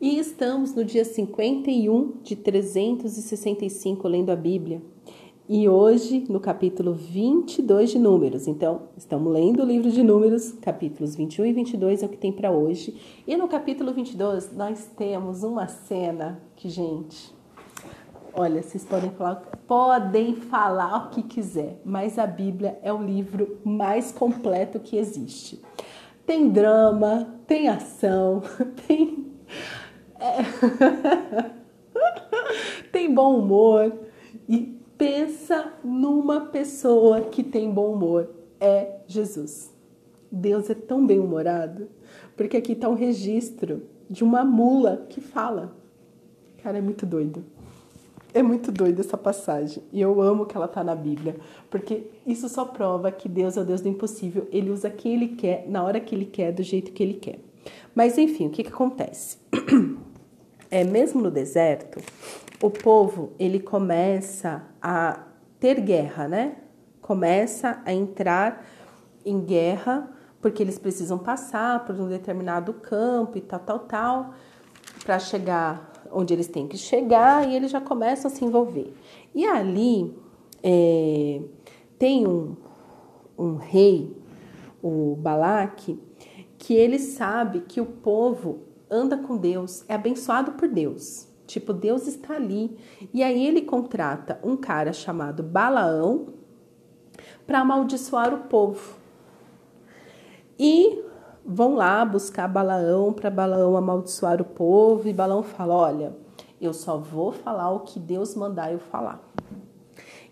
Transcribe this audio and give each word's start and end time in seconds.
E 0.00 0.18
estamos 0.18 0.74
no 0.74 0.82
dia 0.82 1.04
51 1.04 2.22
de 2.22 2.34
365 2.34 4.08
lendo 4.08 4.30
a 4.30 4.36
Bíblia. 4.36 4.80
E 5.46 5.68
hoje 5.68 6.24
no 6.26 6.40
capítulo 6.40 6.94
22 6.94 7.90
de 7.90 7.98
Números. 7.98 8.46
Então, 8.46 8.84
estamos 8.96 9.30
lendo 9.30 9.62
o 9.62 9.66
livro 9.66 9.90
de 9.90 10.02
Números, 10.02 10.52
capítulos 10.52 11.14
21 11.14 11.44
e 11.44 11.52
22 11.52 12.02
é 12.02 12.06
o 12.06 12.08
que 12.08 12.16
tem 12.16 12.32
para 12.32 12.50
hoje. 12.50 12.98
E 13.26 13.36
no 13.36 13.46
capítulo 13.46 13.92
22 13.92 14.56
nós 14.56 14.90
temos 14.96 15.42
uma 15.42 15.68
cena 15.68 16.40
que, 16.56 16.70
gente, 16.70 17.34
olha, 18.32 18.62
vocês 18.62 18.86
podem 18.86 19.10
falar, 19.10 19.36
podem 19.66 20.34
falar 20.34 21.08
o 21.08 21.10
que 21.10 21.22
quiser, 21.22 21.78
mas 21.84 22.18
a 22.18 22.26
Bíblia 22.26 22.78
é 22.82 22.90
o 22.90 23.02
livro 23.02 23.58
mais 23.62 24.12
completo 24.12 24.80
que 24.80 24.96
existe. 24.96 25.60
Tem 26.24 26.48
drama, 26.48 27.38
tem 27.46 27.68
ação, 27.68 28.40
tem 28.88 29.29
é. 30.20 31.50
tem 32.92 33.12
bom 33.12 33.38
humor 33.38 33.92
e 34.48 34.78
pensa 34.98 35.72
numa 35.82 36.42
pessoa 36.42 37.22
que 37.22 37.42
tem 37.42 37.70
bom 37.70 37.92
humor. 37.94 38.28
É 38.60 39.00
Jesus. 39.06 39.72
Deus 40.30 40.70
é 40.70 40.74
tão 40.74 41.06
bem-humorado, 41.06 41.88
porque 42.36 42.56
aqui 42.56 42.72
está 42.72 42.88
um 42.88 42.94
registro 42.94 43.82
de 44.08 44.22
uma 44.22 44.44
mula 44.44 45.06
que 45.08 45.20
fala. 45.20 45.74
Cara, 46.62 46.78
é 46.78 46.80
muito 46.80 47.06
doido. 47.06 47.44
É 48.32 48.42
muito 48.42 48.70
doido 48.70 49.00
essa 49.00 49.16
passagem. 49.16 49.82
E 49.92 50.00
eu 50.00 50.20
amo 50.20 50.46
que 50.46 50.56
ela 50.56 50.68
tá 50.68 50.84
na 50.84 50.94
Bíblia, 50.94 51.36
porque 51.68 52.04
isso 52.24 52.48
só 52.48 52.64
prova 52.64 53.10
que 53.10 53.28
Deus 53.28 53.56
é 53.56 53.62
o 53.62 53.64
Deus 53.64 53.80
do 53.80 53.88
impossível. 53.88 54.46
Ele 54.52 54.70
usa 54.70 54.88
quem 54.88 55.14
ele 55.14 55.28
quer, 55.28 55.64
na 55.68 55.82
hora 55.82 55.98
que 55.98 56.14
ele 56.14 56.26
quer, 56.26 56.52
do 56.52 56.62
jeito 56.62 56.92
que 56.92 57.02
ele 57.02 57.14
quer. 57.14 57.40
Mas 57.94 58.18
enfim, 58.18 58.46
o 58.46 58.50
que, 58.50 58.62
que 58.62 58.68
acontece? 58.68 59.38
é, 60.70 60.84
mesmo 60.84 61.20
no 61.20 61.30
deserto, 61.30 62.00
o 62.62 62.70
povo 62.70 63.32
ele 63.38 63.58
começa 63.58 64.62
a 64.80 65.20
ter 65.58 65.80
guerra, 65.80 66.28
né? 66.28 66.56
Começa 67.00 67.82
a 67.84 67.92
entrar 67.92 68.64
em 69.24 69.40
guerra 69.40 70.10
porque 70.40 70.62
eles 70.62 70.78
precisam 70.78 71.18
passar 71.18 71.84
por 71.84 71.94
um 71.94 72.08
determinado 72.08 72.72
campo 72.72 73.36
e 73.36 73.40
tal, 73.40 73.60
tal, 73.60 73.78
tal, 73.80 74.34
para 75.04 75.18
chegar 75.18 75.90
onde 76.10 76.32
eles 76.32 76.48
têm 76.48 76.66
que 76.66 76.78
chegar 76.78 77.48
e 77.48 77.54
eles 77.54 77.70
já 77.70 77.80
começam 77.80 78.30
a 78.30 78.34
se 78.34 78.44
envolver. 78.44 78.92
E 79.34 79.44
ali 79.46 80.16
é, 80.62 81.40
tem 81.98 82.26
um, 82.26 82.56
um 83.38 83.56
rei, 83.56 84.16
o 84.82 85.16
Balaque, 85.16 86.00
que 86.58 86.74
ele 86.74 86.98
sabe 86.98 87.60
que 87.60 87.80
o 87.80 87.86
povo 87.86 88.69
anda 88.90 89.16
com 89.16 89.36
Deus, 89.36 89.84
é 89.88 89.94
abençoado 89.94 90.52
por 90.52 90.68
Deus. 90.68 91.28
Tipo, 91.46 91.72
Deus 91.72 92.06
está 92.06 92.34
ali. 92.34 92.76
E 93.12 93.22
aí 93.22 93.46
ele 93.46 93.62
contrata 93.62 94.38
um 94.42 94.56
cara 94.56 94.92
chamado 94.92 95.42
Balaão 95.42 96.28
para 97.46 97.60
amaldiçoar 97.60 98.32
o 98.32 98.48
povo. 98.48 98.96
E 100.58 101.02
vão 101.44 101.74
lá 101.74 102.04
buscar 102.04 102.46
Balaão 102.46 103.12
para 103.12 103.30
Balaão 103.30 103.76
amaldiçoar 103.76 104.40
o 104.40 104.44
povo. 104.44 105.08
E 105.08 105.12
Balaão 105.12 105.42
fala: 105.42 105.74
Olha, 105.74 106.16
eu 106.60 106.72
só 106.72 106.96
vou 106.96 107.32
falar 107.32 107.70
o 107.70 107.80
que 107.80 107.98
Deus 107.98 108.34
mandar 108.34 108.72
eu 108.72 108.78
falar. 108.78 109.20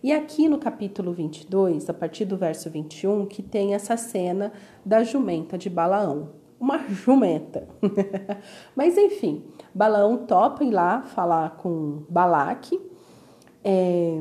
E 0.01 0.13
aqui 0.13 0.49
no 0.49 0.59
capítulo 0.59 1.13
22, 1.13 1.91
a 1.91 1.95
partir 1.95 2.25
do 2.25 2.37
verso 2.37 2.71
21, 2.71 3.27
que 3.27 3.43
tem 3.43 3.75
essa 3.75 3.97
cena 3.97 4.53
da 4.85 5.03
jumenta 5.03 5.59
de 5.59 5.69
Balaão 5.69 6.29
uma 6.61 6.79
jumenta. 6.89 7.69
Mas 8.75 8.97
enfim, 8.97 9.45
Balaão 9.75 10.27
topa 10.27 10.65
ir 10.65 10.71
lá 10.71 11.03
falar 11.03 11.57
com 11.57 12.05
Balaque. 12.09 12.81
É... 13.65 14.21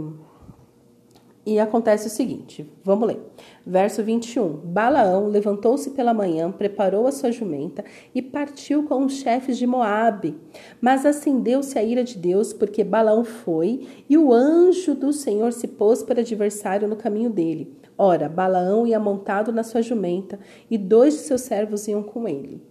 E 1.47 1.61
acontece 1.61 2.07
o 2.07 2.09
seguinte, 2.09 2.69
vamos 2.83 3.07
ler. 3.07 3.21
Verso 3.65 4.03
21. 4.03 4.49
Balaão 4.65 5.29
levantou-se 5.29 5.91
pela 5.91 6.13
manhã, 6.13 6.51
preparou 6.51 7.07
a 7.07 7.11
sua 7.13 7.31
jumenta 7.31 7.85
e 8.13 8.21
partiu 8.21 8.83
com 8.83 9.05
os 9.05 9.13
chefes 9.13 9.57
de 9.57 9.65
Moabe. 9.65 10.37
Mas 10.81 11.05
acendeu-se 11.05 11.79
a 11.79 11.83
ira 11.83 12.03
de 12.03 12.17
Deus, 12.17 12.51
porque 12.51 12.83
Balaão 12.83 13.23
foi, 13.23 13.87
e 14.09 14.17
o 14.17 14.33
anjo 14.33 14.93
do 14.93 15.13
Senhor 15.13 15.53
se 15.53 15.69
pôs 15.69 16.03
para 16.03 16.19
adversário 16.19 16.85
no 16.85 16.97
caminho 16.97 17.29
dele. 17.29 17.73
Ora, 17.97 18.27
Balaão 18.27 18.85
ia 18.85 18.99
montado 18.99 19.53
na 19.53 19.63
sua 19.63 19.81
jumenta, 19.81 20.37
e 20.69 20.77
dois 20.77 21.13
de 21.13 21.19
seus 21.21 21.43
servos 21.43 21.87
iam 21.87 22.03
com 22.03 22.27
ele. 22.27 22.61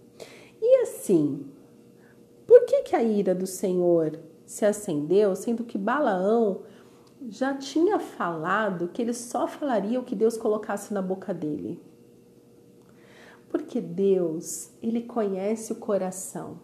E 0.61 0.83
assim, 0.83 1.47
por 2.45 2.63
que, 2.65 2.83
que 2.83 2.95
a 2.95 3.01
ira 3.01 3.33
do 3.33 3.47
Senhor 3.47 4.19
se 4.45 4.65
acendeu, 4.65 5.35
sendo 5.35 5.63
que 5.63 5.79
Balaão 5.79 6.61
já 7.29 7.53
tinha 7.53 7.99
falado 7.99 8.87
que 8.87 9.01
ele 9.01 9.13
só 9.13 9.47
falaria 9.47 9.99
o 9.99 10.03
que 10.03 10.15
Deus 10.15 10.37
colocasse 10.37 10.93
na 10.93 11.01
boca 11.01 11.33
dele? 11.33 11.81
Porque 13.49 13.81
Deus, 13.81 14.71
ele 14.81 15.01
conhece 15.01 15.73
o 15.73 15.75
coração. 15.75 16.59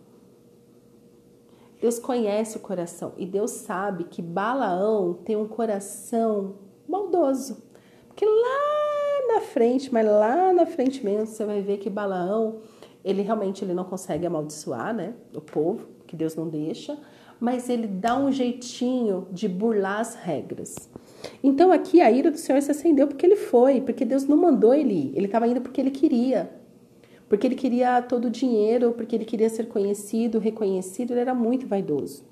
Deus 1.81 1.99
conhece 1.99 2.55
o 2.55 2.61
coração 2.61 3.13
e 3.17 3.25
Deus 3.25 3.51
sabe 3.51 4.05
que 4.05 4.21
Balaão 4.21 5.13
tem 5.13 5.35
um 5.35 5.47
coração 5.47 6.55
maldoso. 6.87 7.61
Porque 8.07 8.25
lá 8.25 9.33
na 9.35 9.41
frente, 9.41 9.91
mas 9.93 10.05
lá 10.05 10.53
na 10.53 10.65
frente 10.65 11.03
mesmo, 11.03 11.25
você 11.27 11.43
vai 11.43 11.61
ver 11.61 11.79
que 11.79 11.89
Balaão, 11.89 12.61
ele 13.03 13.21
realmente 13.21 13.65
ele 13.65 13.73
não 13.73 13.83
consegue 13.83 14.25
amaldiçoar, 14.25 14.93
né, 14.93 15.13
o 15.35 15.41
povo, 15.41 15.87
que 16.07 16.15
Deus 16.15 16.35
não 16.35 16.47
deixa, 16.47 16.97
mas 17.43 17.69
ele 17.69 17.87
dá 17.87 18.17
um 18.17 18.31
jeitinho 18.31 19.27
de 19.29 19.49
burlar 19.49 19.99
as 19.99 20.15
regras. 20.15 20.89
Então 21.43 21.73
aqui 21.73 21.99
a 21.99 22.09
ira 22.09 22.31
do 22.31 22.37
Senhor 22.37 22.61
se 22.61 22.71
acendeu 22.71 23.05
porque 23.05 23.25
ele 23.25 23.35
foi, 23.35 23.81
porque 23.81 24.05
Deus 24.05 24.25
não 24.25 24.37
mandou 24.37 24.73
ele 24.73 24.93
ir, 24.93 25.11
ele 25.13 25.25
estava 25.25 25.45
indo 25.45 25.59
porque 25.59 25.81
ele 25.81 25.91
queria. 25.91 26.49
Porque 27.27 27.45
ele 27.45 27.55
queria 27.55 28.01
todo 28.01 28.25
o 28.25 28.29
dinheiro, 28.29 28.93
porque 28.93 29.13
ele 29.13 29.25
queria 29.25 29.49
ser 29.49 29.67
conhecido, 29.67 30.39
reconhecido, 30.39 31.11
ele 31.11 31.19
era 31.19 31.35
muito 31.35 31.67
vaidoso. 31.67 32.23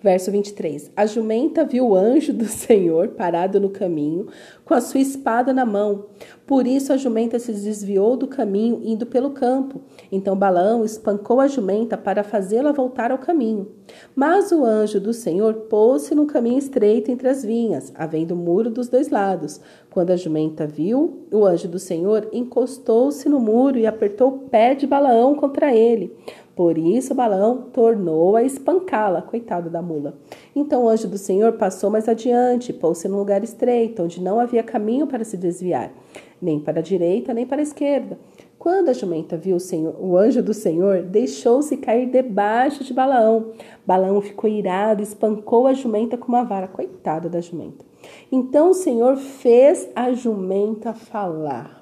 Verso 0.00 0.30
23. 0.30 0.92
A 0.96 1.06
jumenta 1.06 1.64
viu 1.64 1.88
o 1.88 1.96
anjo 1.96 2.32
do 2.32 2.44
Senhor 2.44 3.08
parado 3.08 3.58
no 3.58 3.68
caminho, 3.68 4.28
com 4.64 4.72
a 4.72 4.80
sua 4.80 5.00
espada 5.00 5.52
na 5.52 5.66
mão. 5.66 6.04
Por 6.46 6.68
isso 6.68 6.92
a 6.92 6.96
jumenta 6.96 7.38
se 7.38 7.52
desviou 7.52 8.16
do 8.16 8.28
caminho, 8.28 8.80
indo 8.84 9.06
pelo 9.06 9.30
campo. 9.30 9.80
Então 10.10 10.36
Balaão 10.36 10.84
espancou 10.84 11.40
a 11.40 11.48
jumenta 11.48 11.96
para 11.96 12.22
fazê-la 12.22 12.70
voltar 12.70 13.10
ao 13.10 13.18
caminho. 13.18 13.66
Mas 14.14 14.52
o 14.52 14.64
anjo 14.64 15.00
do 15.00 15.12
Senhor 15.12 15.52
pôs-se 15.68 16.14
no 16.14 16.26
caminho 16.26 16.58
estreito 16.58 17.10
entre 17.10 17.28
as 17.28 17.44
vinhas, 17.44 17.92
havendo 17.96 18.36
muro 18.36 18.70
dos 18.70 18.88
dois 18.88 19.08
lados. 19.08 19.60
Quando 19.90 20.10
a 20.10 20.16
jumenta 20.16 20.64
viu, 20.64 21.26
o 21.32 21.44
anjo 21.44 21.66
do 21.66 21.78
Senhor 21.78 22.28
encostou-se 22.32 23.28
no 23.28 23.40
muro 23.40 23.78
e 23.78 23.86
apertou 23.86 24.28
o 24.28 24.38
pé 24.48 24.74
de 24.74 24.86
Balaão 24.86 25.34
contra 25.34 25.74
ele. 25.74 26.14
Por 26.58 26.76
isso 26.76 27.14
Balaão 27.14 27.68
tornou 27.72 28.34
a 28.34 28.42
espancá-la, 28.42 29.22
coitado 29.22 29.70
da 29.70 29.80
mula. 29.80 30.18
Então 30.56 30.82
o 30.82 30.88
anjo 30.88 31.06
do 31.06 31.16
Senhor 31.16 31.52
passou 31.52 31.88
mais 31.88 32.08
adiante, 32.08 32.72
pôs-se 32.72 33.06
num 33.06 33.18
lugar 33.18 33.44
estreito, 33.44 34.02
onde 34.02 34.20
não 34.20 34.40
havia 34.40 34.64
caminho 34.64 35.06
para 35.06 35.22
se 35.22 35.36
desviar, 35.36 35.92
nem 36.42 36.58
para 36.58 36.80
a 36.80 36.82
direita, 36.82 37.32
nem 37.32 37.46
para 37.46 37.60
a 37.60 37.62
esquerda. 37.62 38.18
Quando 38.58 38.88
a 38.88 38.92
jumenta 38.92 39.36
viu 39.36 39.54
o, 39.54 39.60
Senhor, 39.60 39.94
o 40.00 40.16
anjo 40.16 40.42
do 40.42 40.52
Senhor, 40.52 41.02
deixou-se 41.02 41.76
cair 41.76 42.10
debaixo 42.10 42.82
de 42.82 42.92
Balaão. 42.92 43.52
Balaão 43.86 44.20
ficou 44.20 44.50
irado, 44.50 45.00
espancou 45.00 45.68
a 45.68 45.74
jumenta 45.74 46.16
com 46.16 46.26
uma 46.26 46.42
vara. 46.42 46.66
Coitado 46.66 47.30
da 47.30 47.40
jumenta. 47.40 47.84
Então 48.32 48.70
o 48.70 48.74
Senhor 48.74 49.16
fez 49.16 49.88
a 49.94 50.12
jumenta 50.12 50.92
falar. 50.92 51.77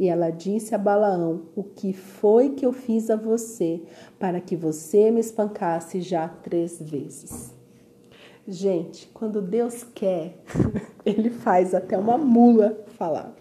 E 0.00 0.08
ela 0.08 0.30
disse 0.30 0.74
a 0.74 0.78
Balaão: 0.78 1.42
O 1.54 1.62
que 1.62 1.92
foi 1.92 2.54
que 2.54 2.64
eu 2.64 2.72
fiz 2.72 3.10
a 3.10 3.16
você 3.16 3.82
para 4.18 4.40
que 4.40 4.56
você 4.56 5.10
me 5.10 5.20
espancasse 5.20 6.00
já 6.00 6.26
três 6.26 6.80
vezes? 6.80 7.54
Gente, 8.48 9.10
quando 9.12 9.42
Deus 9.42 9.84
quer, 9.84 10.38
ele 11.04 11.28
faz 11.28 11.74
até 11.74 11.98
uma 11.98 12.16
mula 12.16 12.82
falar. 12.96 13.36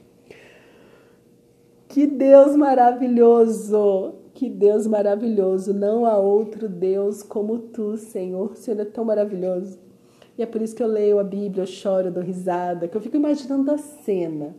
Que 1.88 2.06
Deus 2.06 2.58
maravilhoso! 2.58 4.16
Que 4.34 4.50
Deus 4.50 4.86
maravilhoso! 4.86 5.74
Não 5.74 6.06
há 6.06 6.18
outro 6.18 6.68
Deus 6.68 7.24
como 7.24 7.58
tu, 7.58 7.96
Senhor. 7.96 8.52
O 8.52 8.56
Senhor 8.58 8.82
é 8.82 8.86
tão 8.86 9.06
maravilhoso. 9.06 9.80
E 10.38 10.44
é 10.44 10.46
por 10.46 10.62
isso 10.62 10.76
que 10.76 10.84
eu 10.84 10.88
leio 10.88 11.20
a 11.20 11.24
Bíblia, 11.24 11.64
eu 11.64 11.68
choro, 11.68 12.10
eu 12.10 12.12
dou 12.12 12.24
risada, 12.24 12.86
que 12.86 12.98
eu 12.98 13.02
fico 13.02 13.16
imaginando 13.16 13.72
a 13.72 13.78
cena 13.78 14.56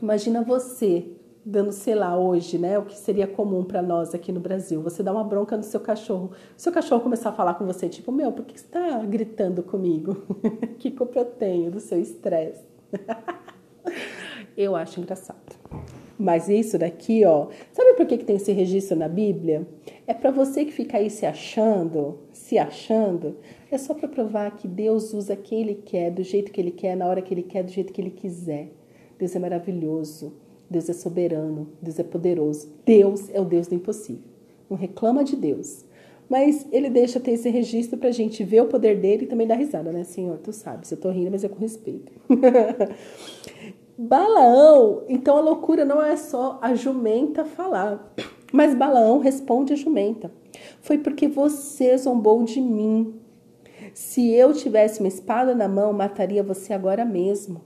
Imagina 0.00 0.42
você 0.42 1.06
dando, 1.44 1.70
sei 1.70 1.94
lá, 1.94 2.18
hoje, 2.18 2.58
né? 2.58 2.76
O 2.76 2.84
que 2.84 2.96
seria 2.96 3.26
comum 3.26 3.62
para 3.62 3.80
nós 3.80 4.12
aqui 4.14 4.32
no 4.32 4.40
Brasil. 4.40 4.82
Você 4.82 5.00
dá 5.00 5.12
uma 5.12 5.22
bronca 5.22 5.56
no 5.56 5.62
seu 5.62 5.78
cachorro. 5.78 6.32
O 6.56 6.60
seu 6.60 6.72
cachorro 6.72 7.00
começar 7.00 7.30
a 7.30 7.32
falar 7.32 7.54
com 7.54 7.64
você, 7.64 7.88
tipo, 7.88 8.10
meu, 8.10 8.32
por 8.32 8.44
que 8.44 8.58
você 8.58 8.66
está 8.66 8.98
gritando 9.04 9.62
comigo? 9.62 10.26
que 10.78 10.90
culpa 10.90 11.20
eu 11.20 11.24
tenho 11.24 11.70
do 11.70 11.78
seu 11.78 12.00
estresse? 12.00 12.64
eu 14.56 14.74
acho 14.74 15.00
engraçado. 15.00 15.56
Mas 16.18 16.48
isso 16.48 16.78
daqui, 16.78 17.24
ó, 17.24 17.48
sabe 17.72 17.94
por 17.94 18.06
que, 18.06 18.18
que 18.18 18.24
tem 18.24 18.36
esse 18.36 18.50
registro 18.50 18.96
na 18.96 19.06
Bíblia? 19.06 19.68
É 20.06 20.14
para 20.14 20.30
você 20.30 20.64
que 20.64 20.72
fica 20.72 20.96
aí 20.96 21.10
se 21.10 21.26
achando, 21.26 22.18
se 22.32 22.58
achando, 22.58 23.36
é 23.70 23.76
só 23.76 23.92
para 23.92 24.08
provar 24.08 24.56
que 24.56 24.66
Deus 24.66 25.12
usa 25.12 25.36
quem 25.36 25.60
Ele 25.60 25.74
quer, 25.74 26.10
do 26.10 26.22
jeito 26.22 26.50
que 26.50 26.60
Ele 26.60 26.70
quer, 26.70 26.96
na 26.96 27.06
hora 27.06 27.20
que 27.20 27.34
Ele 27.34 27.42
quer, 27.42 27.62
do 27.62 27.70
jeito 27.70 27.92
que 27.92 28.00
Ele 28.00 28.10
quiser. 28.10 28.72
Deus 29.18 29.34
é 29.34 29.38
maravilhoso, 29.38 30.32
Deus 30.68 30.88
é 30.88 30.92
soberano, 30.92 31.68
Deus 31.80 31.98
é 31.98 32.02
poderoso. 32.02 32.68
Deus 32.84 33.30
é 33.32 33.40
o 33.40 33.44
Deus 33.44 33.66
do 33.66 33.74
impossível. 33.74 34.28
Não 34.68 34.76
reclama 34.76 35.24
de 35.24 35.36
Deus. 35.36 35.84
Mas 36.28 36.66
ele 36.72 36.90
deixa 36.90 37.20
ter 37.20 37.32
esse 37.32 37.48
registro 37.48 37.98
pra 37.98 38.10
gente 38.10 38.42
ver 38.42 38.62
o 38.62 38.66
poder 38.66 39.00
dele 39.00 39.24
e 39.24 39.28
também 39.28 39.46
dar 39.46 39.54
risada, 39.54 39.92
né, 39.92 40.02
Senhor? 40.02 40.38
Tu 40.38 40.52
sabes, 40.52 40.90
eu 40.90 40.96
tô 40.96 41.08
rindo, 41.10 41.30
mas 41.30 41.44
é 41.44 41.48
com 41.48 41.58
respeito. 41.58 42.12
Balaão, 43.96 45.04
então 45.08 45.38
a 45.38 45.40
loucura 45.40 45.84
não 45.84 46.04
é 46.04 46.16
só 46.16 46.58
a 46.60 46.74
jumenta 46.74 47.44
falar, 47.44 48.12
mas 48.52 48.74
Balaão 48.74 49.20
responde 49.20 49.72
a 49.72 49.76
jumenta. 49.76 50.30
Foi 50.80 50.98
porque 50.98 51.28
você 51.28 51.96
zombou 51.96 52.42
de 52.42 52.60
mim. 52.60 53.14
Se 53.94 54.30
eu 54.32 54.52
tivesse 54.52 55.00
uma 55.00 55.08
espada 55.08 55.54
na 55.54 55.68
mão, 55.68 55.92
mataria 55.92 56.42
você 56.42 56.74
agora 56.74 57.04
mesmo. 57.04 57.62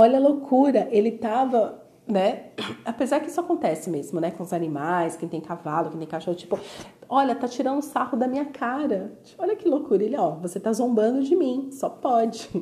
Olha 0.00 0.16
a 0.16 0.20
loucura, 0.20 0.88
ele 0.90 1.10
estava, 1.10 1.82
né? 2.08 2.52
Apesar 2.86 3.20
que 3.20 3.28
isso 3.28 3.38
acontece 3.38 3.90
mesmo, 3.90 4.18
né? 4.18 4.30
Com 4.30 4.42
os 4.42 4.50
animais, 4.54 5.14
quem 5.14 5.28
tem 5.28 5.42
cavalo, 5.42 5.90
quem 5.90 5.98
tem 5.98 6.08
cachorro, 6.08 6.34
tipo, 6.34 6.58
olha, 7.06 7.34
tá 7.34 7.46
tirando 7.46 7.82
sarro 7.82 8.16
da 8.16 8.26
minha 8.26 8.46
cara. 8.46 9.12
Olha 9.36 9.54
que 9.54 9.68
loucura. 9.68 10.02
Ele, 10.02 10.16
ó, 10.16 10.36
você 10.36 10.58
tá 10.58 10.72
zombando 10.72 11.22
de 11.22 11.36
mim, 11.36 11.68
só 11.70 11.90
pode. 11.90 12.48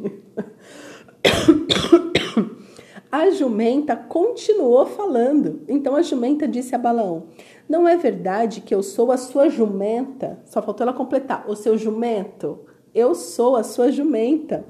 A 3.11 3.31
jumenta 3.31 3.95
continuou 3.95 4.85
falando. 4.85 5.63
Então 5.69 5.95
a 5.95 6.03
jumenta 6.03 6.47
disse 6.47 6.75
a 6.75 6.79
Balaão: 6.79 7.29
Não 7.69 7.89
é 7.89 7.97
verdade 7.97 8.61
que 8.61 8.75
eu 8.75 8.83
sou 8.83 9.11
a 9.11 9.17
sua 9.17 9.49
jumenta? 9.49 10.43
Só 10.45 10.61
faltou 10.61 10.85
ela 10.85 10.93
completar: 10.93 11.49
O 11.49 11.57
seu 11.57 11.79
jumento? 11.79 12.67
Eu 12.95 13.15
sou 13.15 13.57
a 13.57 13.63
sua 13.63 13.91
jumenta, 13.91 14.67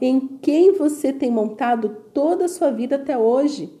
em 0.00 0.20
quem 0.40 0.72
você 0.72 1.12
tem 1.12 1.30
montado 1.30 1.96
toda 2.12 2.44
a 2.44 2.48
sua 2.48 2.70
vida 2.70 2.96
até 2.96 3.16
hoje. 3.16 3.72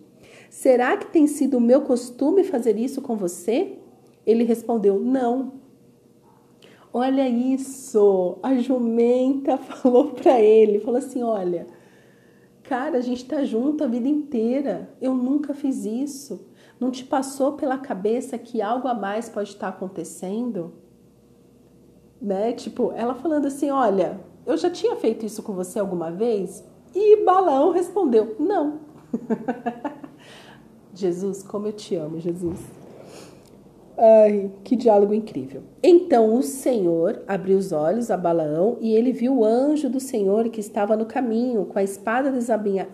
Será 0.50 0.96
que 0.96 1.06
tem 1.06 1.26
sido 1.26 1.58
o 1.58 1.60
meu 1.60 1.82
costume 1.82 2.44
fazer 2.44 2.78
isso 2.78 3.02
com 3.02 3.16
você? 3.16 3.78
Ele 4.26 4.44
respondeu: 4.44 4.98
Não. 4.98 5.54
Olha 6.92 7.28
isso! 7.28 8.38
A 8.42 8.54
jumenta 8.54 9.58
falou 9.58 10.12
para 10.12 10.40
ele: 10.40 10.80
falou 10.80 10.98
assim: 10.98 11.22
Olha. 11.22 11.66
Cara, 12.62 12.96
a 12.96 13.00
gente 13.02 13.26
tá 13.26 13.44
junto 13.44 13.84
a 13.84 13.86
vida 13.86 14.08
inteira. 14.08 14.88
Eu 15.00 15.14
nunca 15.14 15.52
fiz 15.52 15.84
isso. 15.84 16.48
Não 16.80 16.90
te 16.90 17.04
passou 17.04 17.52
pela 17.52 17.76
cabeça 17.76 18.38
que 18.38 18.62
algo 18.62 18.88
a 18.88 18.94
mais 18.94 19.28
pode 19.28 19.50
estar 19.50 19.68
acontecendo? 19.68 20.72
Né? 22.20 22.52
Tipo, 22.52 22.92
ela 22.92 23.14
falando 23.14 23.46
assim: 23.46 23.70
Olha, 23.70 24.18
eu 24.46 24.56
já 24.56 24.70
tinha 24.70 24.96
feito 24.96 25.24
isso 25.24 25.42
com 25.42 25.52
você 25.52 25.78
alguma 25.78 26.10
vez? 26.10 26.64
E 26.94 27.24
Balão 27.24 27.72
respondeu: 27.72 28.36
Não. 28.38 28.80
Jesus, 30.94 31.42
como 31.42 31.66
eu 31.66 31.72
te 31.72 31.96
amo, 31.96 32.20
Jesus. 32.20 32.60
Ai, 33.96 34.50
que 34.64 34.74
diálogo 34.74 35.14
incrível. 35.14 35.62
Então 35.82 36.34
o 36.34 36.42
Senhor 36.42 37.22
abriu 37.28 37.56
os 37.56 37.70
olhos 37.70 38.10
a 38.10 38.16
Balaão 38.16 38.76
e 38.80 38.92
ele 38.92 39.12
viu 39.12 39.38
o 39.38 39.44
anjo 39.44 39.88
do 39.88 40.00
Senhor 40.00 40.48
que 40.48 40.58
estava 40.58 40.96
no 40.96 41.06
caminho 41.06 41.64
com 41.66 41.78
a 41.78 41.82
espada 41.82 42.32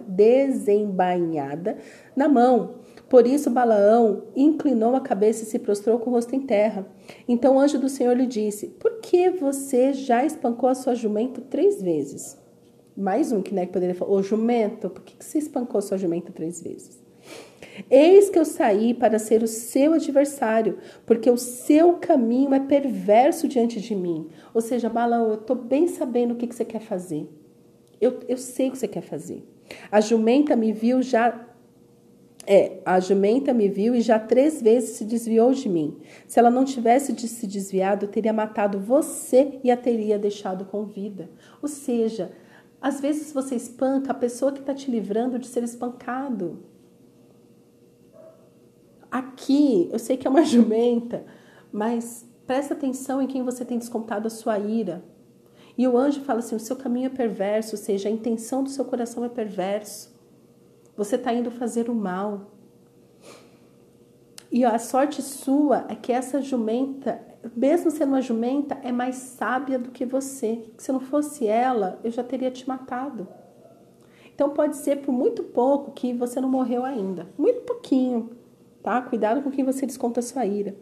desembainhada 0.06 1.78
na 2.14 2.28
mão. 2.28 2.79
Por 3.10 3.26
isso 3.26 3.50
Balaão 3.50 4.22
inclinou 4.36 4.94
a 4.94 5.00
cabeça 5.00 5.42
e 5.42 5.46
se 5.46 5.58
prostrou 5.58 5.98
com 5.98 6.10
o 6.10 6.12
rosto 6.12 6.34
em 6.36 6.40
terra. 6.40 6.86
Então 7.26 7.56
o 7.56 7.58
anjo 7.58 7.76
do 7.76 7.88
Senhor 7.88 8.16
lhe 8.16 8.24
disse: 8.24 8.68
Por 8.68 9.00
que 9.00 9.28
você 9.28 9.92
já 9.92 10.24
espancou 10.24 10.68
a 10.68 10.76
sua 10.76 10.94
jumenta 10.94 11.40
três 11.40 11.82
vezes? 11.82 12.38
Mais 12.96 13.32
um 13.32 13.42
que, 13.42 13.52
né, 13.52 13.66
que 13.66 13.72
poderia 13.72 13.96
falar: 13.96 14.12
Ô 14.12 14.22
jumento, 14.22 14.88
por 14.88 15.02
que 15.02 15.16
você 15.18 15.38
espancou 15.38 15.78
a 15.78 15.82
sua 15.82 15.98
jumenta 15.98 16.30
três 16.30 16.62
vezes? 16.62 17.02
Eis 17.90 18.30
que 18.30 18.38
eu 18.38 18.44
saí 18.44 18.94
para 18.94 19.18
ser 19.18 19.42
o 19.42 19.48
seu 19.48 19.94
adversário, 19.94 20.78
porque 21.04 21.28
o 21.28 21.36
seu 21.36 21.94
caminho 21.94 22.54
é 22.54 22.60
perverso 22.60 23.48
diante 23.48 23.80
de 23.80 23.94
mim. 23.94 24.28
Ou 24.54 24.60
seja, 24.60 24.88
Balão, 24.88 25.28
eu 25.28 25.34
estou 25.34 25.56
bem 25.56 25.88
sabendo 25.88 26.34
o 26.34 26.36
que, 26.36 26.46
que 26.46 26.54
você 26.54 26.64
quer 26.64 26.80
fazer. 26.80 27.28
Eu, 28.00 28.20
eu 28.28 28.36
sei 28.36 28.68
o 28.68 28.72
que 28.72 28.78
você 28.78 28.88
quer 28.88 29.02
fazer. 29.02 29.44
A 29.90 30.00
jumenta 30.00 30.54
me 30.54 30.72
viu 30.72 31.02
já. 31.02 31.48
É, 32.52 32.80
a 32.84 32.98
jumenta 32.98 33.54
me 33.54 33.68
viu 33.68 33.94
e 33.94 34.00
já 34.00 34.18
três 34.18 34.60
vezes 34.60 34.96
se 34.96 35.04
desviou 35.04 35.52
de 35.52 35.68
mim. 35.68 35.96
Se 36.26 36.36
ela 36.36 36.50
não 36.50 36.64
tivesse 36.64 37.12
de 37.12 37.28
se 37.28 37.46
desviado, 37.46 38.08
teria 38.08 38.32
matado 38.32 38.76
você 38.76 39.60
e 39.62 39.70
a 39.70 39.76
teria 39.76 40.18
deixado 40.18 40.64
com 40.64 40.84
vida. 40.84 41.30
Ou 41.62 41.68
seja, 41.68 42.32
às 42.82 43.00
vezes 43.00 43.32
você 43.32 43.54
espanca 43.54 44.10
a 44.10 44.14
pessoa 44.14 44.50
que 44.50 44.58
está 44.58 44.74
te 44.74 44.90
livrando 44.90 45.38
de 45.38 45.46
ser 45.46 45.62
espancado. 45.62 46.64
Aqui, 49.08 49.88
eu 49.92 50.00
sei 50.00 50.16
que 50.16 50.26
é 50.26 50.30
uma 50.30 50.42
jumenta, 50.44 51.24
mas 51.70 52.28
presta 52.48 52.74
atenção 52.74 53.22
em 53.22 53.28
quem 53.28 53.44
você 53.44 53.64
tem 53.64 53.78
descontado 53.78 54.26
a 54.26 54.30
sua 54.30 54.58
ira. 54.58 55.04
E 55.78 55.86
o 55.86 55.96
anjo 55.96 56.22
fala 56.22 56.40
assim: 56.40 56.56
o 56.56 56.60
seu 56.60 56.74
caminho 56.74 57.06
é 57.06 57.10
perverso, 57.10 57.76
ou 57.76 57.80
seja, 57.80 58.08
a 58.08 58.12
intenção 58.12 58.64
do 58.64 58.70
seu 58.70 58.84
coração 58.84 59.24
é 59.24 59.28
perverso. 59.28 60.18
Você 61.00 61.16
está 61.16 61.32
indo 61.32 61.50
fazer 61.50 61.88
o 61.88 61.94
mal. 61.94 62.50
E 64.52 64.66
a 64.66 64.78
sorte 64.78 65.22
sua 65.22 65.86
é 65.88 65.94
que 65.94 66.12
essa 66.12 66.42
jumenta, 66.42 67.18
mesmo 67.56 67.90
sendo 67.90 68.10
uma 68.10 68.20
jumenta, 68.20 68.78
é 68.82 68.92
mais 68.92 69.14
sábia 69.16 69.78
do 69.78 69.90
que 69.90 70.04
você. 70.04 70.62
Se 70.76 70.92
não 70.92 71.00
fosse 71.00 71.46
ela, 71.46 71.98
eu 72.04 72.10
já 72.10 72.22
teria 72.22 72.50
te 72.50 72.68
matado. 72.68 73.26
Então 74.34 74.50
pode 74.50 74.76
ser 74.76 74.96
por 74.96 75.10
muito 75.10 75.42
pouco 75.42 75.92
que 75.92 76.12
você 76.12 76.38
não 76.38 76.50
morreu 76.50 76.84
ainda. 76.84 77.26
Muito 77.38 77.62
pouquinho 77.62 78.36
tá? 78.82 79.00
Cuidado 79.02 79.42
com 79.42 79.50
quem 79.50 79.64
você 79.64 79.86
desconta 79.86 80.22
sua 80.22 80.44
ira. 80.46 80.74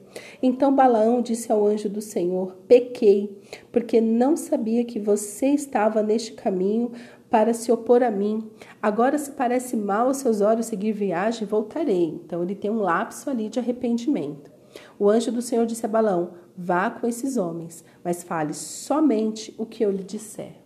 Então 0.43 0.75
Balaão 0.75 1.21
disse 1.21 1.51
ao 1.51 1.67
anjo 1.67 1.89
do 1.89 2.01
Senhor: 2.01 2.57
Pequei, 2.67 3.39
porque 3.73 4.01
não 4.01 4.37
sabia 4.37 4.85
que 4.85 4.99
você 4.99 5.49
estava 5.49 6.03
neste 6.03 6.33
caminho 6.33 6.93
para 7.31 7.53
se 7.53 7.71
opor 7.71 8.03
a 8.03 8.11
mim. 8.11 8.51
Agora, 8.83 9.19
se 9.19 9.33
parece 9.33 9.77
mal 9.77 10.07
aos 10.07 10.19
seus 10.19 10.41
olhos 10.41 10.67
seguir 10.67 10.93
viagem, 10.93 11.47
voltarei. 11.47 12.21
Então 12.25 12.43
ele 12.43 12.55
tem 12.55 12.71
um 12.71 12.81
lapso 12.81 13.29
ali 13.29 13.49
de 13.49 13.59
arrependimento. 13.59 14.51
O 14.99 15.09
anjo 15.09 15.33
do 15.33 15.43
Senhor 15.43 15.67
disse 15.67 15.85
a 15.85 15.89
Balaão: 15.89 16.33
Vá 16.57 16.91
com 16.91 17.07
esses 17.07 17.37
homens, 17.37 17.85
mas 18.03 18.23
fale 18.23 18.53
somente 18.53 19.55
o 19.59 19.67
que 19.67 19.85
eu 19.85 19.91
lhe 19.91 20.03
disser. 20.03 20.57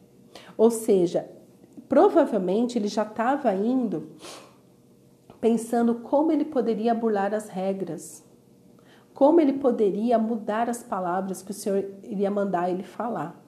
Ou 0.57 0.71
seja, 0.71 1.29
provavelmente 1.89 2.79
ele 2.79 2.89
já 2.89 3.03
estava 3.03 3.55
indo 3.55 4.11
pensando 5.41 5.97
como 5.97 6.31
ele 6.31 6.45
poderia 6.45 6.95
burlar 6.95 7.35
as 7.35 7.49
regras, 7.49 8.25
como 9.13 9.41
ele 9.41 9.55
poderia 9.55 10.17
mudar 10.17 10.71
as 10.71 10.85
palavras 10.85 11.43
que 11.43 11.51
o 11.51 11.55
Senhor 11.55 11.85
iria 12.05 12.31
mandar 12.31 12.71
ele 12.71 12.85
falar. 12.85 13.43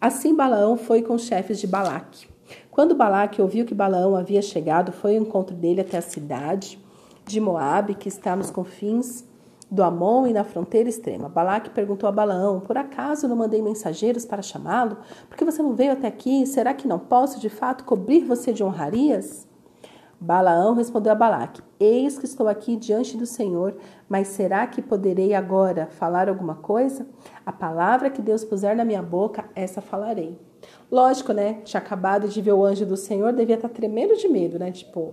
Assim 0.00 0.34
Balaão 0.34 0.76
foi 0.76 1.00
com 1.00 1.14
os 1.14 1.22
chefes 1.22 1.60
de 1.60 1.66
Balaque. 1.66 2.26
Quando 2.70 2.94
Balaque 2.94 3.42
ouviu 3.42 3.64
que 3.64 3.74
Balaão 3.74 4.16
havia 4.16 4.42
chegado, 4.42 4.92
foi 4.92 5.16
ao 5.16 5.22
encontro 5.22 5.54
dele 5.54 5.80
até 5.80 5.98
a 5.98 6.02
cidade 6.02 6.78
de 7.26 7.40
Moabe, 7.40 7.94
que 7.94 8.08
está 8.08 8.34
nos 8.34 8.50
confins 8.50 9.24
do 9.70 9.82
Amon 9.82 10.26
e 10.26 10.32
na 10.32 10.44
fronteira 10.44 10.88
extrema. 10.88 11.28
Balaque 11.28 11.70
perguntou 11.70 12.08
a 12.08 12.12
Balaão: 12.12 12.60
Por 12.60 12.76
acaso 12.76 13.26
não 13.26 13.36
mandei 13.36 13.62
mensageiros 13.62 14.24
para 14.24 14.42
chamá-lo? 14.42 14.98
Por 15.28 15.36
que 15.36 15.44
você 15.44 15.62
não 15.62 15.74
veio 15.74 15.92
até 15.92 16.06
aqui? 16.06 16.46
Será 16.46 16.74
que 16.74 16.86
não 16.86 16.98
posso 16.98 17.40
de 17.40 17.48
fato 17.48 17.84
cobrir 17.84 18.24
você 18.24 18.52
de 18.52 18.62
honrarias? 18.62 19.48
Balaão 20.22 20.74
respondeu 20.74 21.10
a 21.10 21.16
Balaque: 21.16 21.60
Eis 21.80 22.16
que 22.16 22.26
estou 22.26 22.46
aqui 22.46 22.76
diante 22.76 23.16
do 23.16 23.26
Senhor, 23.26 23.74
mas 24.08 24.28
será 24.28 24.64
que 24.68 24.80
poderei 24.80 25.34
agora 25.34 25.88
falar 25.90 26.28
alguma 26.28 26.54
coisa? 26.54 27.08
A 27.44 27.50
palavra 27.50 28.08
que 28.08 28.22
Deus 28.22 28.44
puser 28.44 28.76
na 28.76 28.84
minha 28.84 29.02
boca, 29.02 29.44
essa 29.52 29.80
falarei. 29.80 30.38
Lógico, 30.88 31.32
né? 31.32 31.54
Tinha 31.64 31.80
acabado 31.80 32.28
de 32.28 32.40
ver 32.40 32.52
o 32.52 32.64
anjo 32.64 32.86
do 32.86 32.96
Senhor, 32.96 33.32
devia 33.32 33.56
estar 33.56 33.68
tremendo 33.68 34.14
de 34.14 34.28
medo, 34.28 34.60
né? 34.60 34.70
Tipo, 34.70 35.12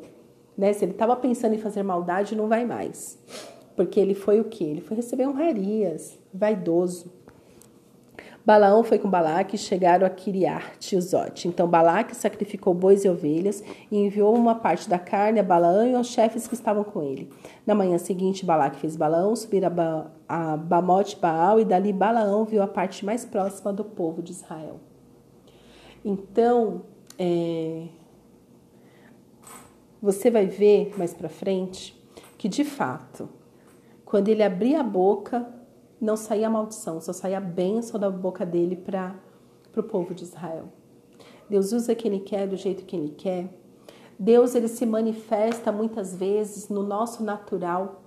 né? 0.56 0.74
Se 0.74 0.86
ele 0.86 0.92
estava 0.92 1.16
pensando 1.16 1.56
em 1.56 1.60
fazer 1.60 1.82
maldade, 1.82 2.36
não 2.36 2.48
vai 2.48 2.63
mais. 2.63 3.18
Porque 3.75 4.00
ele 4.00 4.13
foi 4.13 4.39
o 4.39 4.44
quê? 4.44 4.66
Ele 4.66 4.82
foi 4.82 4.96
receber 4.96 5.28
honrarias, 5.28 6.20
vaidoso. 6.32 7.12
Balaão 8.46 8.84
foi 8.84 8.98
com 8.98 9.10
Balaque 9.10 9.55
e 9.55 9.60
chegaram 9.60 10.08
a 10.08 10.10
Kiriat 10.10 10.96
Uzote. 10.96 11.48
Então 11.48 11.67
Balaque 11.67 12.15
sacrificou 12.15 12.74
bois 12.74 13.05
e 13.05 13.10
ovelhas 13.10 13.63
e 13.91 13.98
enviou 13.98 14.36
uma 14.36 14.55
parte 14.55 14.89
da 14.89 14.98
carne 14.98 15.39
a 15.39 15.43
Balaão 15.43 15.88
e 15.88 15.93
aos 15.93 16.08
chefes 16.08 16.48
que 16.48 16.53
estavam 16.53 16.84
com 16.84 17.03
ele. 17.03 17.29
Na 17.65 17.75
manhã 17.75 17.98
seguinte, 17.98 18.46
Balaque 18.46 18.79
fez 18.79 18.96
Balaão 18.96 19.36
subir 19.36 19.63
a, 19.65 19.69
ba 19.69 20.12
a 20.27 20.58
Bamote 20.58 21.17
Baal 21.17 21.60
e 21.60 21.65
dali 21.65 21.93
Balaão 21.93 22.46
viu 22.46 22.63
a 22.63 22.67
parte 22.67 23.05
mais 23.05 23.25
próxima 23.25 23.74
do 23.74 23.84
povo 23.84 24.22
de 24.22 24.31
Israel. 24.31 24.79
Então, 26.03 26.84
é... 27.17 27.88
você 30.01 30.31
vai 30.31 30.46
ver 30.46 30.93
mais 30.98 31.13
para 31.13 31.29
frente 31.29 32.00
que 32.38 32.48
de 32.48 32.63
fato, 32.63 33.27
quando 34.05 34.29
ele 34.29 34.41
abria 34.41 34.79
a 34.79 34.84
boca, 34.84 35.46
não 36.00 36.15
saía 36.15 36.50
maldição, 36.50 37.01
só 37.01 37.12
saía 37.12 37.39
bênção 37.39 38.00
da 38.00 38.10
boca 38.10 38.46
dele 38.46 38.75
para 38.75 39.15
o 39.75 39.84
povo 39.84 40.13
de 40.13 40.24
Israel. 40.24 40.70
Deus 41.50 41.72
usa 41.72 41.96
quem 41.96 42.13
ele 42.13 42.22
quer 42.22 42.48
do 42.48 42.56
jeito 42.56 42.86
que 42.86 42.96
ele 42.96 43.10
quer. 43.10 43.50
Deus 44.18 44.53
ele 44.53 44.68
se 44.68 44.86
manifesta 44.86 45.72
muitas 45.72 46.15
vezes 46.15 46.70
no 46.70 46.84
nosso 46.84 47.24
natural 47.24 48.03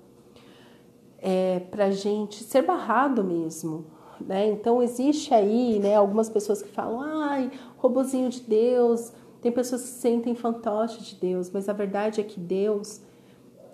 é, 1.18 1.61
para 1.70 1.90
gente 1.90 2.42
ser 2.44 2.62
barrado 2.62 3.25
mesmo. 3.25 3.87
Né? 4.20 4.49
Então 4.50 4.82
existe 4.82 5.32
aí 5.34 5.78
né, 5.78 5.96
algumas 5.96 6.28
pessoas 6.28 6.62
que 6.62 6.68
falam, 6.68 7.00
ai, 7.00 7.50
robozinho 7.78 8.28
de 8.28 8.40
Deus, 8.40 9.12
tem 9.40 9.50
pessoas 9.50 9.82
que 9.82 9.88
se 9.88 10.00
sentem 10.00 10.34
fantoches 10.34 11.06
de 11.06 11.16
Deus, 11.16 11.50
mas 11.50 11.68
a 11.68 11.72
verdade 11.72 12.20
é 12.20 12.25
que 12.25 12.38
Deus, 12.38 13.00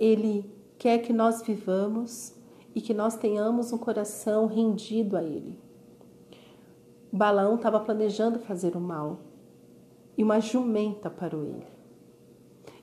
Ele 0.00 0.50
quer 0.78 0.98
que 0.98 1.12
nós 1.12 1.42
vivamos 1.42 2.37
e 2.78 2.80
que 2.80 2.94
nós 2.94 3.16
tenhamos 3.16 3.72
um 3.72 3.76
coração 3.76 4.46
rendido 4.46 5.16
a 5.16 5.22
Ele. 5.24 5.58
Balaão 7.12 7.56
estava 7.56 7.80
planejando 7.80 8.38
fazer 8.38 8.76
o 8.76 8.80
mal 8.80 9.18
e 10.16 10.22
uma 10.22 10.38
jumenta 10.38 11.10
parou 11.10 11.42
ele. 11.42 11.66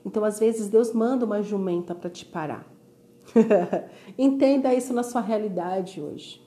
Então, 0.04 0.22
às 0.22 0.38
vezes, 0.38 0.68
Deus 0.68 0.92
manda 0.92 1.24
uma 1.24 1.42
jumenta 1.42 1.94
para 1.94 2.10
te 2.10 2.26
parar. 2.26 2.70
Entenda 4.18 4.74
isso 4.74 4.92
na 4.92 5.02
sua 5.02 5.22
realidade 5.22 5.98
hoje. 5.98 6.46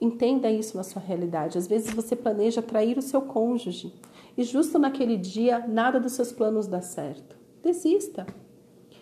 Entenda 0.00 0.48
isso 0.48 0.76
na 0.76 0.84
sua 0.84 1.02
realidade. 1.02 1.58
Às 1.58 1.66
vezes 1.66 1.92
você 1.92 2.14
planeja 2.14 2.62
trair 2.62 2.96
o 2.96 3.02
seu 3.02 3.22
cônjuge 3.22 3.92
e 4.36 4.44
justo 4.44 4.78
naquele 4.78 5.16
dia 5.16 5.66
nada 5.66 5.98
dos 5.98 6.12
seus 6.12 6.30
planos 6.30 6.68
dá 6.68 6.80
certo. 6.80 7.36
Desista. 7.60 8.24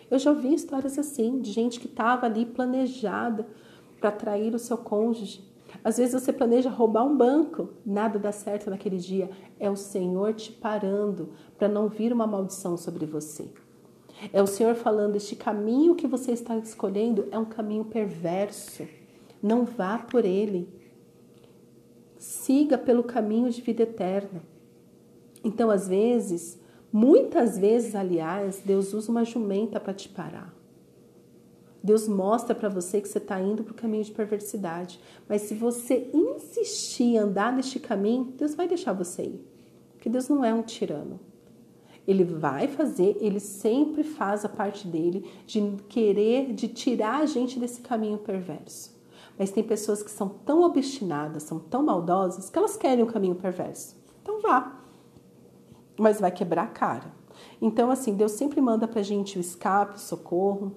Eu 0.09 0.19
já 0.19 0.31
ouvi 0.31 0.53
histórias 0.53 0.97
assim, 0.99 1.39
de 1.39 1.51
gente 1.51 1.79
que 1.79 1.87
estava 1.87 2.25
ali 2.25 2.45
planejada 2.45 3.47
para 3.99 4.11
trair 4.11 4.53
o 4.53 4.59
seu 4.59 4.77
cônjuge. 4.77 5.43
Às 5.83 5.97
vezes 5.97 6.13
você 6.13 6.31
planeja 6.31 6.69
roubar 6.69 7.05
um 7.05 7.17
banco, 7.17 7.69
nada 7.85 8.19
dá 8.19 8.31
certo 8.31 8.69
naquele 8.69 8.97
dia. 8.97 9.29
É 9.59 9.69
o 9.69 9.75
Senhor 9.75 10.33
te 10.33 10.51
parando 10.51 11.33
para 11.57 11.67
não 11.67 11.87
vir 11.87 12.13
uma 12.13 12.27
maldição 12.27 12.77
sobre 12.77 13.05
você. 13.05 13.49
É 14.31 14.41
o 14.41 14.47
Senhor 14.47 14.75
falando: 14.75 15.15
este 15.15 15.35
caminho 15.35 15.95
que 15.95 16.07
você 16.07 16.31
está 16.31 16.55
escolhendo 16.57 17.27
é 17.31 17.37
um 17.37 17.45
caminho 17.45 17.85
perverso. 17.85 18.87
Não 19.41 19.65
vá 19.65 19.97
por 19.97 20.23
ele. 20.23 20.69
Siga 22.17 22.77
pelo 22.77 23.03
caminho 23.03 23.49
de 23.49 23.61
vida 23.61 23.83
eterna. 23.83 24.41
Então, 25.43 25.69
às 25.69 25.87
vezes, 25.87 26.59
muitas 26.95 27.57
vezes, 27.57 27.93
aliás, 27.93 28.61
Deus 28.63 28.93
usa 28.93 29.11
uma 29.11 29.25
jumenta 29.25 29.81
para 29.81 29.93
te 29.93 30.07
parar. 30.07 30.55
Deus 31.83 32.07
mostra 32.07 32.55
para 32.55 32.69
você 32.69 33.01
que 33.01 33.09
você 33.09 33.17
está 33.17 33.37
indo 33.37 33.65
para 33.65 33.73
o 33.73 33.75
caminho 33.75 34.05
de 34.05 34.13
perversidade. 34.13 34.97
Mas 35.27 35.41
se 35.41 35.53
você 35.53 36.09
insistir 36.13 37.03
em 37.03 37.17
andar 37.17 37.51
neste 37.51 37.81
caminho, 37.81 38.33
Deus 38.37 38.55
vai 38.55 38.65
deixar 38.65 38.93
você 38.93 39.23
ir. 39.23 39.45
Porque 39.91 40.07
Deus 40.07 40.29
não 40.29 40.45
é 40.45 40.53
um 40.53 40.61
tirano. 40.61 41.19
Ele 42.07 42.23
vai 42.23 42.69
fazer, 42.69 43.17
ele 43.19 43.41
sempre 43.41 44.01
faz 44.01 44.45
a 44.45 44.49
parte 44.49 44.87
dele 44.87 45.29
de 45.45 45.75
querer, 45.89 46.53
de 46.53 46.69
tirar 46.69 47.19
a 47.19 47.25
gente 47.25 47.59
desse 47.59 47.81
caminho 47.81 48.19
perverso. 48.19 48.95
Mas 49.37 49.51
tem 49.51 49.65
pessoas 49.65 50.01
que 50.01 50.09
são 50.09 50.29
tão 50.29 50.61
obstinadas, 50.61 51.43
são 51.43 51.59
tão 51.59 51.83
maldosas, 51.83 52.49
que 52.49 52.57
elas 52.57 52.77
querem 52.77 53.03
o 53.03 53.07
caminho 53.07 53.35
perverso. 53.35 53.97
Então 54.21 54.39
vá 54.39 54.84
mas 55.97 56.19
vai 56.19 56.31
quebrar 56.31 56.63
a 56.63 56.67
cara. 56.67 57.13
Então, 57.61 57.91
assim, 57.91 58.15
Deus 58.15 58.33
sempre 58.33 58.61
manda 58.61 58.87
pra 58.87 59.01
gente 59.01 59.37
o 59.37 59.41
escape, 59.41 59.95
o 59.95 59.99
socorro. 59.99 60.73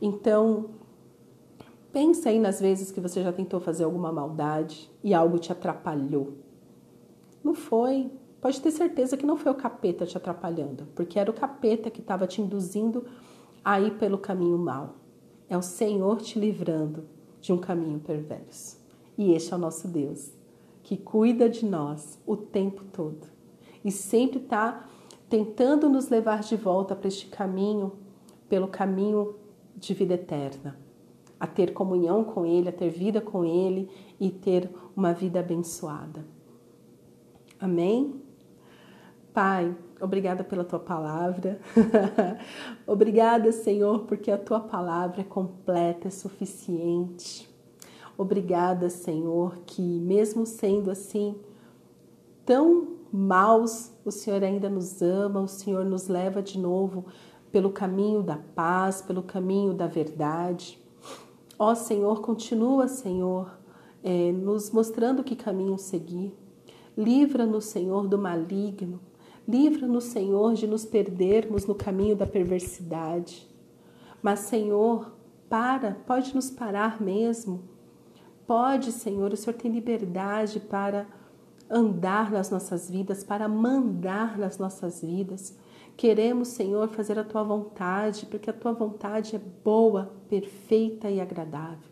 Então, 0.00 0.70
pensa 1.92 2.28
aí 2.28 2.38
nas 2.38 2.60
vezes 2.60 2.90
que 2.90 3.00
você 3.00 3.22
já 3.22 3.32
tentou 3.32 3.60
fazer 3.60 3.84
alguma 3.84 4.12
maldade 4.12 4.90
e 5.02 5.14
algo 5.14 5.38
te 5.38 5.52
atrapalhou. 5.52 6.34
Não 7.42 7.54
foi. 7.54 8.10
Pode 8.40 8.60
ter 8.60 8.70
certeza 8.70 9.16
que 9.16 9.26
não 9.26 9.36
foi 9.36 9.52
o 9.52 9.56
capeta 9.56 10.06
te 10.06 10.16
atrapalhando, 10.16 10.86
porque 10.94 11.18
era 11.18 11.30
o 11.30 11.34
capeta 11.34 11.90
que 11.90 12.00
estava 12.00 12.26
te 12.26 12.40
induzindo 12.40 13.04
a 13.62 13.78
ir 13.80 13.98
pelo 13.98 14.16
caminho 14.16 14.56
mau. 14.56 14.96
É 15.48 15.58
o 15.58 15.62
Senhor 15.62 16.20
te 16.22 16.38
livrando 16.38 17.04
de 17.40 17.52
um 17.52 17.58
caminho 17.58 18.00
perverso. 18.00 18.80
E 19.18 19.32
este 19.32 19.52
é 19.52 19.56
o 19.56 19.58
nosso 19.58 19.86
Deus, 19.88 20.32
que 20.82 20.96
cuida 20.96 21.50
de 21.50 21.66
nós 21.66 22.18
o 22.26 22.34
tempo 22.36 22.82
todo 22.84 23.39
e 23.84 23.90
sempre 23.90 24.38
está 24.38 24.86
tentando 25.28 25.88
nos 25.88 26.08
levar 26.08 26.40
de 26.40 26.56
volta 26.56 26.94
para 26.94 27.08
este 27.08 27.26
caminho, 27.26 27.92
pelo 28.48 28.68
caminho 28.68 29.36
de 29.76 29.94
vida 29.94 30.14
eterna, 30.14 30.76
a 31.38 31.46
ter 31.46 31.72
comunhão 31.72 32.24
com 32.24 32.44
Ele, 32.44 32.68
a 32.68 32.72
ter 32.72 32.90
vida 32.90 33.20
com 33.20 33.44
Ele 33.44 33.88
e 34.18 34.30
ter 34.30 34.68
uma 34.94 35.12
vida 35.12 35.40
abençoada. 35.40 36.24
Amém? 37.58 38.20
Pai, 39.32 39.74
obrigada 40.00 40.42
pela 40.42 40.64
tua 40.64 40.80
palavra. 40.80 41.60
obrigada, 42.86 43.52
Senhor, 43.52 44.00
porque 44.00 44.30
a 44.30 44.38
tua 44.38 44.60
palavra 44.60 45.20
é 45.20 45.24
completa, 45.24 46.08
é 46.08 46.10
suficiente. 46.10 47.48
Obrigada, 48.18 48.90
Senhor, 48.90 49.58
que 49.64 49.80
mesmo 49.80 50.44
sendo 50.44 50.90
assim 50.90 51.36
tão 52.44 52.99
maus, 53.12 53.92
o 54.04 54.10
Senhor 54.10 54.42
ainda 54.42 54.68
nos 54.68 55.02
ama, 55.02 55.40
o 55.40 55.48
Senhor 55.48 55.84
nos 55.84 56.08
leva 56.08 56.42
de 56.42 56.58
novo 56.58 57.06
pelo 57.50 57.70
caminho 57.70 58.22
da 58.22 58.36
paz, 58.36 59.02
pelo 59.02 59.22
caminho 59.22 59.74
da 59.74 59.86
verdade. 59.86 60.80
Ó 61.58 61.74
Senhor, 61.74 62.20
continua, 62.20 62.88
Senhor, 62.88 63.58
é, 64.02 64.32
nos 64.32 64.70
mostrando 64.70 65.24
que 65.24 65.36
caminho 65.36 65.76
seguir. 65.78 66.34
Livra-nos, 66.96 67.66
Senhor, 67.66 68.06
do 68.06 68.18
maligno. 68.18 69.00
Livra-nos, 69.46 70.04
Senhor, 70.04 70.54
de 70.54 70.66
nos 70.66 70.84
perdermos 70.84 71.66
no 71.66 71.74
caminho 71.74 72.14
da 72.14 72.26
perversidade. 72.26 73.48
Mas, 74.22 74.40
Senhor, 74.40 75.12
para, 75.48 75.96
pode 76.06 76.34
nos 76.34 76.50
parar 76.50 77.00
mesmo. 77.00 77.62
Pode, 78.46 78.92
Senhor, 78.92 79.32
o 79.32 79.36
Senhor 79.36 79.56
tem 79.56 79.70
liberdade 79.70 80.60
para 80.60 81.06
andar 81.70 82.32
nas 82.32 82.50
nossas 82.50 82.90
vidas, 82.90 83.22
para 83.22 83.48
mandar 83.48 84.36
nas 84.36 84.58
nossas 84.58 85.00
vidas. 85.00 85.56
Queremos, 85.96 86.48
Senhor, 86.48 86.88
fazer 86.88 87.18
a 87.18 87.24
tua 87.24 87.44
vontade, 87.44 88.26
porque 88.26 88.50
a 88.50 88.52
tua 88.52 88.72
vontade 88.72 89.36
é 89.36 89.38
boa, 89.38 90.10
perfeita 90.28 91.08
e 91.08 91.20
agradável. 91.20 91.88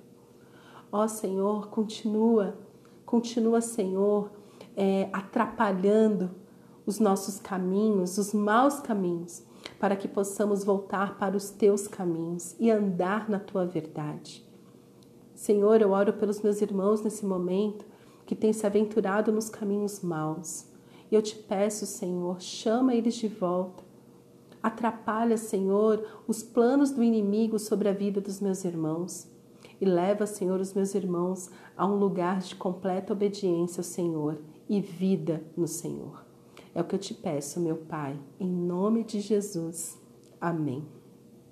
Ó 0.91 1.07
Senhor, 1.07 1.69
continua, 1.69 2.57
continua, 3.07 3.61
Senhor, 3.61 4.31
é, 4.77 5.09
atrapalhando 5.13 6.31
os 6.87 6.99
nossos 6.99 7.39
caminhos, 7.39 8.17
os 8.17 8.33
maus 8.33 8.81
caminhos, 8.81 9.45
para 9.79 9.95
que 9.95 10.09
possamos 10.09 10.65
voltar 10.65 11.19
para 11.19 11.37
os 11.37 11.51
teus 11.51 11.87
caminhos 11.87 12.57
e 12.59 12.71
andar 12.71 13.29
na 13.29 13.39
tua 13.39 13.67
verdade. 13.67 14.45
Senhor, 15.35 15.81
eu 15.83 15.91
oro 15.91 16.15
pelos 16.15 16.41
meus 16.41 16.63
irmãos 16.63 17.03
nesse 17.03 17.25
momento 17.25 17.85
que 18.29 18.37
tem 18.37 18.53
se 18.53 18.67
aventurado 18.67 19.33
nos 19.33 19.49
caminhos 19.49 20.03
maus. 20.03 20.67
E 21.11 21.15
eu 21.15 21.23
te 21.23 21.35
peço, 21.35 21.87
Senhor, 21.87 22.43
chama 22.43 22.95
eles 22.95 23.15
de 23.15 23.27
volta. 23.27 23.83
Atrapalha, 24.63 25.39
Senhor, 25.39 26.07
os 26.27 26.43
planos 26.43 26.91
do 26.91 27.03
inimigo 27.03 27.59
sobre 27.59 27.89
a 27.89 27.93
vida 27.95 28.21
dos 28.21 28.39
meus 28.39 28.67
irmãos. 28.67 29.27
E 29.81 29.87
leva, 29.87 30.27
Senhor, 30.27 30.61
os 30.61 30.75
meus 30.75 30.95
irmãos 30.95 31.49
a 31.75 31.87
um 31.87 31.97
lugar 31.97 32.41
de 32.41 32.55
completa 32.55 33.15
obediência 33.15 33.81
ao 33.81 33.85
Senhor 33.85 34.39
e 34.69 34.79
vida 34.79 35.43
no 35.57 35.67
Senhor. 35.67 36.23
É 36.75 36.83
o 36.83 36.85
que 36.85 36.95
eu 36.95 36.99
te 36.99 37.15
peço, 37.15 37.59
meu 37.59 37.77
Pai, 37.77 38.21
em 38.39 38.51
nome 38.51 39.05
de 39.05 39.21
Jesus. 39.21 39.99
Amém. 40.39 40.98